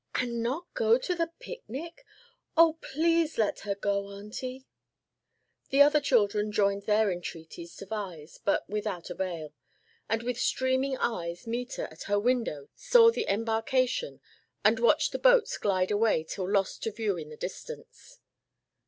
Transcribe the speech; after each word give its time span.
"And 0.15 0.41
not 0.41 0.65
go 0.73 0.97
to 0.97 1.13
the 1.13 1.29
picnic? 1.39 2.07
Oh 2.57 2.73
please 2.81 3.37
let 3.37 3.59
her 3.59 3.75
go, 3.75 4.09
auntie!" 4.09 4.65
The 5.69 5.83
other 5.83 6.01
children 6.01 6.51
joined 6.51 6.87
their 6.87 7.11
entreaties 7.11 7.75
to 7.75 7.85
Vi's, 7.85 8.39
but 8.43 8.67
without 8.67 9.11
avail; 9.11 9.53
and 10.09 10.23
with 10.23 10.39
streaming 10.39 10.97
eyes 10.97 11.45
Meta, 11.45 11.87
at 11.93 12.05
her 12.09 12.17
window, 12.17 12.67
saw 12.73 13.11
the 13.11 13.27
embarkation, 13.29 14.21
and 14.65 14.79
watched 14.79 15.11
the 15.11 15.19
boats 15.19 15.59
glide 15.59 15.91
away 15.91 16.23
till 16.23 16.49
lost 16.49 16.81
to 16.81 16.91
view 16.91 17.15
in 17.15 17.29
the 17.29 17.37
distance. 17.37 18.19